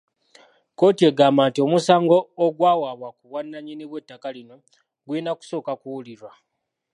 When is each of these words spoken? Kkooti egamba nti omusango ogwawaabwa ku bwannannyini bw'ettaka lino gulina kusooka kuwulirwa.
Kkooti 0.73 1.03
egamba 1.09 1.41
nti 1.49 1.59
omusango 1.65 2.17
ogwawaabwa 2.45 3.09
ku 3.17 3.23
bwannannyini 3.29 3.83
bw'ettaka 3.89 4.27
lino 4.35 4.55
gulina 5.05 5.31
kusooka 5.39 5.71
kuwulirwa. 5.81 6.31